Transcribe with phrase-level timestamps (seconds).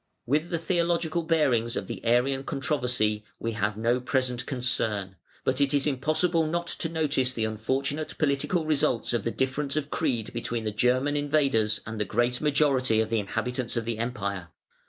[0.25, 5.75] With the theological bearings of the Arian controversy we have no present concern; but it
[5.75, 10.63] is impossible not to notice the unfortunate political results of the difference of creed between
[10.63, 14.47] the German invaders and the great majority of the inhabitants of the Empire.